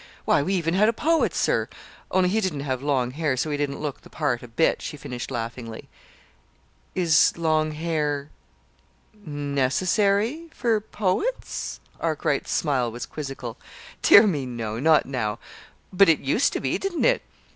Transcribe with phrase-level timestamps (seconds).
[0.25, 1.69] Why, we even had a poet, sir
[2.09, 4.97] only he didn't have long hair, so he didn't look the part a bit," she
[4.97, 5.89] finished laughingly.
[6.95, 8.31] "Is long hair
[9.13, 13.57] necessary for poets?" Arkwright's smile was quizzical.
[14.01, 15.37] "Dear me, no; not now.
[15.93, 17.21] But it used to be, didn't it?